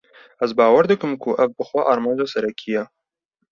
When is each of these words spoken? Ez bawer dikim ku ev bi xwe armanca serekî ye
Ez 0.45 0.55
bawer 0.59 0.85
dikim 0.91 1.13
ku 1.21 1.29
ev 1.45 1.49
bi 1.55 1.63
xwe 1.67 1.81
armanca 1.93 2.25
serekî 2.33 2.69
ye 2.75 2.83